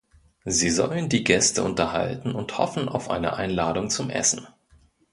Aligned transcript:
Sie 0.45 0.71
sollen 0.71 1.09
die 1.09 1.23
Gäste 1.23 1.63
unterhalten 1.63 2.33
und 2.33 2.57
hoffen 2.57 2.89
auf 2.89 3.11
eine 3.11 3.35
Einladung 3.35 3.91
zum 3.91 4.09
Essen. 4.09 4.47